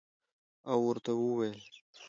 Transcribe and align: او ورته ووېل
او 0.71 0.79
ورته 0.87 1.11
ووېل 1.15 1.59